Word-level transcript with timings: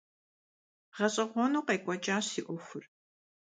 ГъэщӀэгъуэну 0.95 1.65
къекӀуэкӀащ 1.67 2.25
си 2.31 2.41
Ӏуэхур. 2.45 2.85